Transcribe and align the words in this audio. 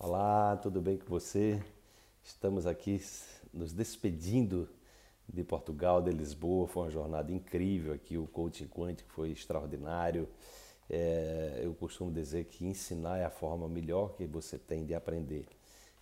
Olá, 0.00 0.56
tudo 0.56 0.80
bem 0.80 0.96
com 0.96 1.06
você? 1.08 1.60
Estamos 2.22 2.68
aqui 2.68 3.02
nos 3.52 3.72
despedindo 3.72 4.68
de 5.28 5.42
Portugal, 5.42 6.00
de 6.00 6.12
Lisboa. 6.12 6.68
Foi 6.68 6.84
uma 6.84 6.90
jornada 6.90 7.32
incrível 7.32 7.92
aqui. 7.92 8.16
O 8.16 8.24
coaching 8.24 8.68
quântico 8.68 9.10
foi 9.12 9.32
extraordinário. 9.32 10.28
É, 10.88 11.62
eu 11.64 11.74
costumo 11.74 12.12
dizer 12.12 12.44
que 12.44 12.64
ensinar 12.64 13.18
é 13.18 13.24
a 13.24 13.30
forma 13.30 13.68
melhor 13.68 14.14
que 14.14 14.24
você 14.24 14.56
tem 14.56 14.86
de 14.86 14.94
aprender. 14.94 15.48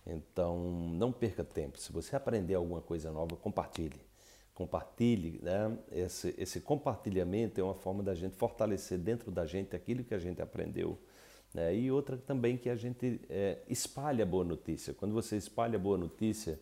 Então, 0.05 0.59
não 0.91 1.11
perca 1.11 1.43
tempo. 1.43 1.79
Se 1.79 1.91
você 1.91 2.15
aprender 2.15 2.53
alguma 2.53 2.81
coisa 2.81 3.11
nova, 3.11 3.35
compartilhe. 3.35 3.99
Compartilhe, 4.53 5.39
né? 5.41 5.75
Esse, 5.91 6.35
esse 6.37 6.61
compartilhamento 6.61 7.59
é 7.59 7.63
uma 7.63 7.73
forma 7.73 8.03
da 8.03 8.13
gente 8.13 8.35
fortalecer 8.35 8.99
dentro 8.99 9.31
da 9.31 9.47
gente 9.47 9.75
aquilo 9.75 10.03
que 10.03 10.13
a 10.13 10.19
gente 10.19 10.39
aprendeu. 10.39 10.99
Né? 11.53 11.75
E 11.75 11.91
outra 11.91 12.17
também 12.17 12.57
que 12.57 12.69
a 12.69 12.75
gente 12.75 13.21
é, 13.29 13.59
espalha 13.67 14.25
boa 14.25 14.43
notícia. 14.43 14.93
Quando 14.93 15.13
você 15.13 15.37
espalha 15.37 15.79
boa 15.79 15.97
notícia, 15.97 16.59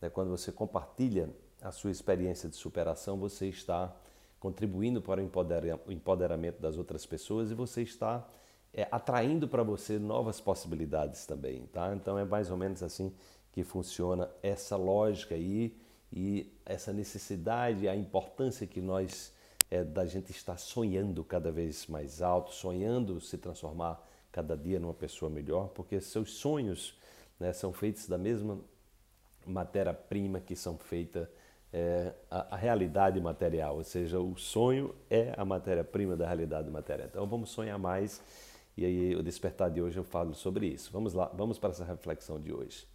né? 0.00 0.08
quando 0.08 0.30
você 0.30 0.50
compartilha 0.52 1.30
a 1.60 1.70
sua 1.70 1.90
experiência 1.90 2.48
de 2.48 2.56
superação, 2.56 3.18
você 3.18 3.48
está 3.48 3.94
contribuindo 4.38 5.02
para 5.02 5.20
o 5.20 5.92
empoderamento 5.92 6.60
das 6.60 6.78
outras 6.78 7.04
pessoas 7.04 7.50
e 7.50 7.54
você 7.54 7.82
está 7.82 8.26
é, 8.72 8.88
atraindo 8.90 9.46
para 9.46 9.62
você 9.62 9.98
novas 9.98 10.40
possibilidades 10.40 11.26
também, 11.26 11.66
tá? 11.66 11.94
Então 11.94 12.18
é 12.18 12.24
mais 12.24 12.50
ou 12.50 12.56
menos 12.56 12.82
assim 12.82 13.12
que 13.52 13.62
funciona 13.62 14.30
essa 14.42 14.76
lógica 14.76 15.34
aí 15.34 15.76
e 16.12 16.50
essa 16.64 16.92
necessidade, 16.92 17.88
a 17.88 17.94
importância 17.94 18.66
que 18.66 18.80
nós 18.80 19.34
é, 19.70 19.84
da 19.84 20.06
gente 20.06 20.30
estar 20.30 20.56
sonhando 20.56 21.22
cada 21.22 21.52
vez 21.52 21.86
mais 21.86 22.22
alto, 22.22 22.52
sonhando 22.52 23.20
se 23.20 23.36
transformar 23.36 24.08
cada 24.32 24.56
dia 24.56 24.78
numa 24.78 24.94
pessoa 24.94 25.30
melhor, 25.30 25.68
porque 25.68 26.00
seus 26.00 26.32
sonhos 26.34 26.98
né, 27.38 27.52
são 27.52 27.72
feitos 27.72 28.08
da 28.08 28.18
mesma 28.18 28.58
matéria-prima 29.46 30.40
que 30.40 30.54
são 30.54 30.76
feita 30.76 31.30
é, 31.72 32.12
a, 32.30 32.54
a, 32.54 32.56
realidade 32.56 33.20
material, 33.20 33.76
ou 33.76 33.84
seja, 33.84 34.18
o 34.20 34.36
sonho 34.36 34.94
é 35.08 35.32
a 35.36 35.44
matéria-prima 35.44 36.16
da 36.16 36.26
realidade 36.26 36.70
material. 36.70 37.08
Então 37.08 37.26
vamos 37.26 37.50
sonhar 37.50 37.78
mais 37.78 38.20
e 38.76 38.84
aí 38.84 39.16
o 39.16 39.22
despertar 39.22 39.70
de 39.70 39.80
hoje 39.80 39.98
eu 39.98 40.04
falo 40.04 40.34
sobre 40.34 40.66
isso. 40.66 40.90
Vamos 40.92 41.14
lá, 41.14 41.30
vamos 41.34 41.58
para 41.58 41.70
essa 41.70 41.84
reflexão 41.84 42.40
de 42.40 42.52
hoje. 42.52 42.86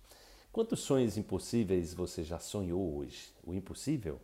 Quantos 0.52 0.80
sonhos 0.80 1.17
impossíveis 1.17 1.94
você 1.94 2.23
já 2.23 2.39
sonhou 2.39 2.97
hoje? 2.97 3.33
O 3.44 3.53
impossível 3.53 4.20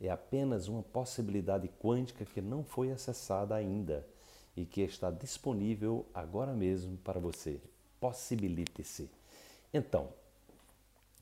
é 0.00 0.10
apenas 0.10 0.68
uma 0.68 0.82
possibilidade 0.82 1.68
quântica 1.80 2.24
que 2.24 2.40
não 2.40 2.64
foi 2.64 2.90
acessada 2.90 3.54
ainda 3.54 4.06
e 4.56 4.64
que 4.64 4.80
está 4.80 5.10
disponível 5.10 6.06
agora 6.14 6.52
mesmo 6.52 6.96
para 6.98 7.20
você. 7.20 7.60
Possibilite-se. 8.00 9.10
Então, 9.72 10.08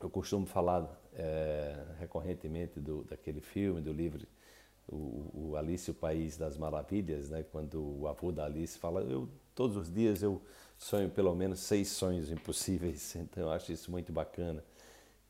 eu 0.00 0.08
costumo 0.08 0.46
falar 0.46 0.88
é, 1.14 1.84
recorrentemente 1.98 2.78
do, 2.78 3.04
daquele 3.04 3.40
filme, 3.40 3.80
do 3.80 3.92
livro 3.92 4.26
o, 4.88 5.50
o, 5.50 5.56
Alice 5.56 5.90
o 5.90 5.94
País 5.94 6.36
das 6.36 6.56
Maravilhas, 6.56 7.30
né? 7.30 7.44
quando 7.50 7.80
o 8.00 8.06
avô 8.06 8.30
da 8.30 8.44
Alice 8.44 8.78
fala, 8.78 9.00
eu 9.02 9.28
todos 9.54 9.76
os 9.76 9.92
dias 9.92 10.22
eu 10.22 10.42
sonho 10.76 11.08
pelo 11.10 11.34
menos 11.34 11.60
seis 11.60 11.88
sonhos 11.88 12.30
impossíveis, 12.30 13.14
então 13.16 13.44
eu 13.44 13.50
acho 13.50 13.72
isso 13.72 13.90
muito 13.90 14.12
bacana. 14.12 14.62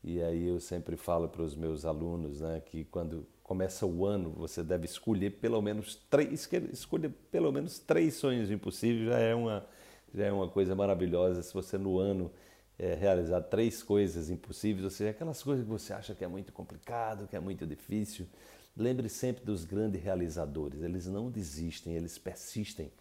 E 0.03 0.21
aí 0.21 0.47
eu 0.47 0.59
sempre 0.59 0.95
falo 0.95 1.27
para 1.27 1.41
os 1.41 1.55
meus 1.55 1.83
alunos 1.83 2.41
né, 2.41 2.61
que 2.63 2.85
quando 2.85 3.25
começa 3.45 3.85
o 3.85 4.05
ano 4.05 4.31
você 4.31 4.63
deve 4.63 4.85
escolher 4.85 5.29
pelo 5.29 5.61
menos 5.61 5.95
três, 6.09 6.49
escolher 6.73 7.09
pelo 7.31 7.51
menos 7.51 7.77
três 7.77 8.15
sonhos 8.15 8.49
impossíveis 8.49 9.07
já 9.07 9.19
é 9.19 9.35
uma 9.35 9.65
já 10.13 10.25
é 10.25 10.31
uma 10.31 10.49
coisa 10.49 10.73
maravilhosa 10.73 11.43
se 11.43 11.53
você 11.53 11.77
no 11.77 11.99
ano 11.99 12.31
é, 12.77 12.93
realizar 12.93 13.41
três 13.41 13.81
coisas 13.81 14.29
impossíveis, 14.29 14.83
ou 14.83 14.89
seja, 14.89 15.11
aquelas 15.11 15.41
coisas 15.41 15.63
que 15.63 15.69
você 15.69 15.93
acha 15.93 16.13
que 16.13 16.23
é 16.23 16.27
muito 16.27 16.51
complicado, 16.51 17.27
que 17.27 17.35
é 17.35 17.39
muito 17.39 17.65
difícil. 17.65 18.27
Lembre 18.75 19.07
sempre 19.07 19.45
dos 19.45 19.63
grandes 19.63 20.01
realizadores, 20.01 20.81
eles 20.81 21.05
não 21.07 21.29
desistem, 21.29 21.93
eles 21.93 22.17
persistem. 22.17 22.91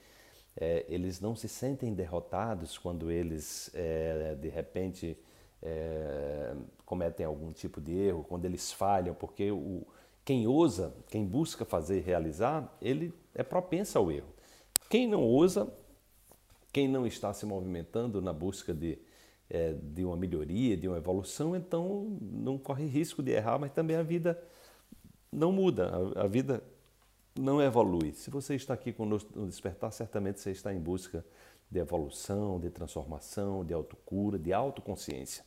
É, 0.56 0.84
eles 0.88 1.20
não 1.20 1.34
se 1.34 1.48
sentem 1.48 1.92
derrotados 1.92 2.78
quando 2.78 3.10
eles, 3.10 3.70
é, 3.74 4.36
de 4.40 4.48
repente, 4.48 5.18
é, 5.60 6.54
cometem 6.84 7.26
algum 7.26 7.52
tipo 7.52 7.80
de 7.80 7.92
erro, 7.92 8.24
quando 8.28 8.44
eles 8.44 8.72
falham, 8.72 9.14
porque 9.14 9.50
o, 9.50 9.84
quem 10.24 10.46
ousa, 10.46 10.94
quem 11.10 11.26
busca 11.26 11.64
fazer 11.64 11.98
e 11.98 12.00
realizar, 12.00 12.72
ele 12.80 13.12
é 13.34 13.42
propenso 13.42 13.98
ao 13.98 14.10
erro. 14.10 14.28
Quem 14.88 15.06
não 15.06 15.22
ousa, 15.22 15.72
quem 16.72 16.88
não 16.88 17.06
está 17.06 17.32
se 17.34 17.44
movimentando 17.44 18.22
na 18.22 18.32
busca 18.32 18.72
de, 18.72 18.98
é, 19.50 19.74
de 19.74 20.04
uma 20.04 20.16
melhoria, 20.16 20.76
de 20.76 20.88
uma 20.88 20.96
evolução, 20.96 21.54
então 21.54 22.18
não 22.20 22.56
corre 22.56 22.86
risco 22.86 23.22
de 23.22 23.32
errar, 23.32 23.58
mas 23.58 23.72
também 23.72 23.96
a 23.96 24.02
vida 24.02 24.42
não 25.30 25.52
muda, 25.52 25.90
a, 26.16 26.24
a 26.24 26.26
vida 26.26 26.62
não 27.38 27.60
evolui. 27.60 28.12
Se 28.12 28.30
você 28.30 28.54
está 28.54 28.72
aqui 28.72 28.92
conosco 28.92 29.30
no 29.38 29.46
Despertar, 29.46 29.92
certamente 29.92 30.40
você 30.40 30.52
está 30.52 30.72
em 30.72 30.80
busca 30.80 31.24
de 31.70 31.78
evolução, 31.80 32.60
de 32.60 32.70
transformação, 32.70 33.64
de 33.64 33.74
autocura, 33.74 34.38
de 34.38 34.52
autoconsciência. 34.52 35.44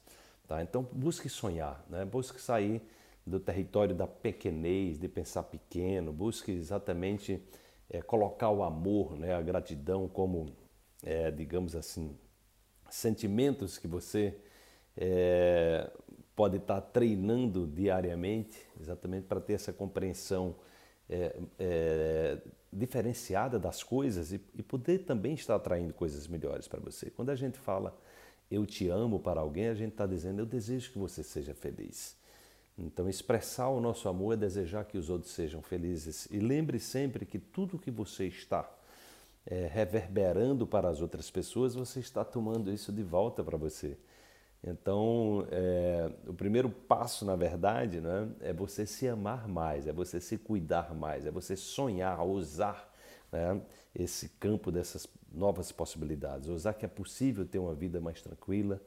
Tá? 0.47 0.61
Então 0.61 0.87
busque 0.91 1.29
sonhar, 1.29 1.83
né? 1.89 2.05
busque 2.05 2.39
sair 2.39 2.81
do 3.27 3.39
território 3.41 3.93
da 3.93 4.07
pequenez, 4.07 4.97
de 4.97 5.09
pensar 5.09 5.43
pequeno, 5.43 6.13
busque 6.13 6.51
exatamente 6.51 7.43
é, 7.89 8.01
colocar 8.01 8.49
o 8.49 8.63
amor, 8.63 9.17
né? 9.19 9.33
a 9.35 9.41
gratidão 9.41 10.07
como, 10.07 10.55
é, 11.03 11.29
digamos 11.29 11.75
assim, 11.75 12.17
sentimentos 12.89 13.77
que 13.77 13.87
você 13.87 14.33
é, 14.95 15.91
pode 16.33 16.55
estar 16.55 16.79
treinando 16.79 17.67
diariamente, 17.67 18.65
exatamente 18.79 19.25
para 19.25 19.41
ter 19.41 19.53
essa 19.53 19.73
compreensão 19.73 20.55
diferenciada 22.71 23.57
das 23.57 23.81
coisas 23.81 24.33
e, 24.33 24.41
e, 24.53 24.61
poder 24.61 25.05
também 25.05 25.35
estar 25.35 25.55
atraindo 25.55 25.93
coisas 25.93 26.27
melhores 26.27 26.67
para 26.67 26.81
você. 26.81 27.09
Quando 27.09 27.29
a 27.29 27.35
gente 27.35 27.57
fala 27.57 27.97
eu 28.51 28.65
te 28.65 28.89
amo 28.89 29.17
para 29.17 29.39
alguém, 29.39 29.69
a 29.69 29.73
gente 29.73 29.91
está 29.93 30.05
dizendo 30.05 30.39
eu 30.41 30.45
desejo 30.45 30.91
que 30.91 30.97
você 30.97 31.23
seja 31.23 31.53
feliz. 31.53 32.17
Então, 32.77 33.09
expressar 33.09 33.69
o 33.69 33.81
nosso 33.81 34.07
amor 34.07 34.33
é 34.33 34.37
desejar 34.37 34.85
que 34.85 34.97
os 34.97 35.09
outros 35.09 35.31
sejam 35.31 35.61
felizes. 35.61 36.27
E 36.29 36.39
lembre 36.39 36.79
sempre 36.79 37.25
que 37.25 37.39
tudo 37.39 37.79
que 37.79 37.89
você 37.89 38.27
está 38.27 38.69
é, 39.45 39.67
reverberando 39.71 40.67
para 40.67 40.89
as 40.89 41.01
outras 41.01 41.31
pessoas, 41.31 41.73
você 41.73 41.99
está 41.99 42.23
tomando 42.23 42.71
isso 42.71 42.91
de 42.91 43.01
volta 43.01 43.43
para 43.43 43.57
você. 43.57 43.97
Então, 44.63 45.47
é, 45.49 46.11
o 46.27 46.33
primeiro 46.33 46.69
passo, 46.69 47.23
na 47.25 47.35
verdade, 47.35 48.01
né, 48.01 48.29
é 48.41 48.51
você 48.51 48.85
se 48.85 49.07
amar 49.07 49.47
mais, 49.47 49.87
é 49.87 49.93
você 49.93 50.19
se 50.19 50.37
cuidar 50.37 50.93
mais, 50.93 51.25
é 51.25 51.31
você 51.31 51.55
sonhar, 51.55 52.19
ousar 52.19 52.91
né, 53.31 53.61
esse 53.95 54.29
campo 54.29 54.71
dessas 54.71 55.07
novas 55.31 55.71
possibilidades, 55.71 56.49
ousar 56.49 56.73
que 56.73 56.85
é 56.85 56.87
possível 56.89 57.45
ter 57.45 57.59
uma 57.59 57.73
vida 57.73 58.01
mais 58.01 58.21
tranquila, 58.21 58.81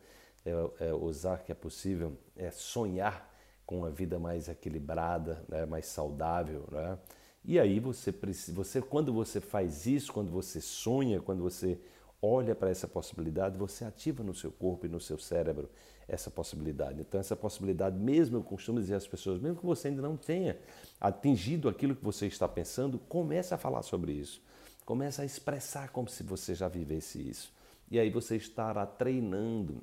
é, 0.44 0.50
é, 0.80 0.92
ousar 0.92 1.42
que 1.44 1.52
é 1.52 1.54
possível 1.54 2.16
é, 2.36 2.50
sonhar 2.50 3.29
com 3.70 3.78
uma 3.78 3.90
vida 3.90 4.18
mais 4.18 4.48
equilibrada, 4.48 5.44
né, 5.48 5.64
mais 5.64 5.86
saudável. 5.86 6.64
Né? 6.72 6.98
E 7.44 7.56
aí 7.56 7.78
você 7.78 8.12
você 8.52 8.82
quando 8.82 9.12
você 9.12 9.40
faz 9.40 9.86
isso, 9.86 10.12
quando 10.12 10.32
você 10.32 10.60
sonha, 10.60 11.20
quando 11.20 11.40
você 11.40 11.78
olha 12.20 12.52
para 12.52 12.68
essa 12.68 12.88
possibilidade, 12.88 13.56
você 13.56 13.84
ativa 13.84 14.24
no 14.24 14.34
seu 14.34 14.50
corpo 14.50 14.86
e 14.86 14.88
no 14.88 15.00
seu 15.00 15.16
cérebro 15.16 15.70
essa 16.08 16.32
possibilidade. 16.32 17.00
Então 17.00 17.20
essa 17.20 17.36
possibilidade, 17.36 17.96
mesmo 17.96 18.38
eu 18.38 18.42
costumo 18.42 18.80
dizer 18.80 18.96
às 18.96 19.06
pessoas, 19.06 19.40
mesmo 19.40 19.58
que 19.58 19.64
você 19.64 19.86
ainda 19.86 20.02
não 20.02 20.16
tenha 20.16 20.58
atingido 21.00 21.68
aquilo 21.68 21.94
que 21.94 22.04
você 22.04 22.26
está 22.26 22.48
pensando, 22.48 22.98
comece 22.98 23.54
a 23.54 23.56
falar 23.56 23.82
sobre 23.82 24.10
isso. 24.10 24.42
Comece 24.84 25.22
a 25.22 25.24
expressar 25.24 25.90
como 25.90 26.08
se 26.08 26.24
você 26.24 26.56
já 26.56 26.66
vivesse 26.66 27.20
isso. 27.20 27.52
E 27.88 28.00
aí 28.00 28.10
você 28.10 28.34
estará 28.34 28.84
treinando 28.84 29.80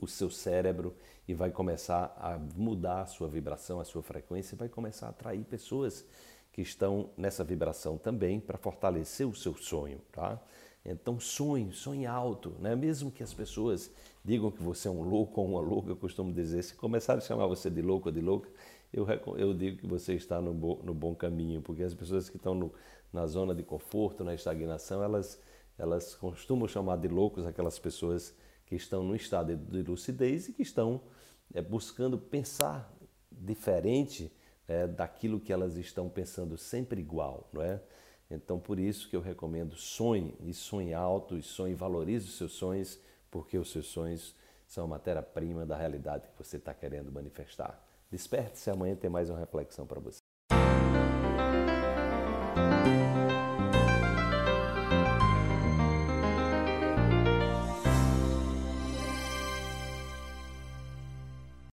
o 0.00 0.06
seu 0.06 0.30
cérebro 0.30 0.94
e 1.28 1.34
vai 1.34 1.50
começar 1.50 2.16
a 2.18 2.38
mudar 2.56 3.02
a 3.02 3.06
sua 3.06 3.28
vibração, 3.28 3.80
a 3.80 3.84
sua 3.84 4.02
frequência 4.02 4.54
e 4.54 4.58
vai 4.58 4.68
começar 4.68 5.06
a 5.06 5.10
atrair 5.10 5.44
pessoas 5.44 6.04
que 6.52 6.62
estão 6.62 7.10
nessa 7.16 7.44
vibração 7.44 7.96
também 7.96 8.40
para 8.40 8.58
fortalecer 8.58 9.28
o 9.28 9.34
seu 9.34 9.54
sonho, 9.54 10.00
tá? 10.10 10.40
Então 10.84 11.20
sonhe, 11.20 11.72
sonhe 11.72 12.06
alto, 12.06 12.54
né? 12.58 12.74
Mesmo 12.74 13.10
que 13.10 13.22
as 13.22 13.34
pessoas 13.34 13.90
digam 14.24 14.50
que 14.50 14.62
você 14.62 14.88
é 14.88 14.90
um 14.90 15.02
louco 15.02 15.40
ou 15.40 15.46
uma 15.46 15.60
louca, 15.60 15.90
eu 15.90 15.96
costumo 15.96 16.32
dizer, 16.32 16.62
se 16.62 16.74
começarem 16.74 17.22
a 17.22 17.26
chamar 17.26 17.46
você 17.46 17.68
de 17.68 17.82
louco 17.82 18.08
ou 18.08 18.12
de 18.12 18.20
louca, 18.20 18.48
eu, 18.92 19.06
eu 19.36 19.54
digo 19.54 19.78
que 19.78 19.86
você 19.86 20.14
está 20.14 20.40
no, 20.40 20.52
bo, 20.52 20.80
no 20.82 20.92
bom 20.94 21.14
caminho, 21.14 21.60
porque 21.60 21.82
as 21.82 21.94
pessoas 21.94 22.28
que 22.28 22.36
estão 22.36 22.54
no, 22.54 22.72
na 23.12 23.26
zona 23.26 23.54
de 23.54 23.62
conforto, 23.62 24.24
na 24.24 24.34
estagnação, 24.34 25.02
elas, 25.02 25.38
elas 25.78 26.14
costumam 26.14 26.66
chamar 26.66 26.96
de 26.96 27.08
loucos 27.08 27.46
aquelas 27.46 27.78
pessoas 27.78 28.34
que 28.70 28.76
estão 28.76 29.02
no 29.02 29.16
estado 29.16 29.56
de 29.56 29.82
lucidez 29.82 30.48
e 30.48 30.52
que 30.52 30.62
estão 30.62 31.00
é, 31.52 31.60
buscando 31.60 32.16
pensar 32.16 32.88
diferente 33.28 34.32
é, 34.68 34.86
daquilo 34.86 35.40
que 35.40 35.52
elas 35.52 35.76
estão 35.76 36.08
pensando 36.08 36.56
sempre 36.56 37.00
igual, 37.00 37.50
não 37.52 37.62
é? 37.62 37.82
Então, 38.30 38.60
por 38.60 38.78
isso 38.78 39.10
que 39.10 39.16
eu 39.16 39.20
recomendo 39.20 39.74
sonhe, 39.74 40.36
e 40.38 40.54
sonhe 40.54 40.94
alto, 40.94 41.36
e 41.36 41.42
sonhe, 41.42 41.74
valorize 41.74 42.28
os 42.28 42.36
seus 42.36 42.52
sonhos, 42.52 42.96
porque 43.28 43.58
os 43.58 43.72
seus 43.72 43.86
sonhos 43.86 44.36
são 44.68 44.86
matéria-prima 44.86 45.66
da 45.66 45.76
realidade 45.76 46.28
que 46.28 46.38
você 46.38 46.56
está 46.56 46.72
querendo 46.72 47.10
manifestar. 47.10 47.84
Desperte-se 48.08 48.70
amanhã 48.70 48.94
tem 48.94 49.10
mais 49.10 49.28
uma 49.28 49.38
reflexão 49.40 49.84
para 49.84 49.98
você. 49.98 50.19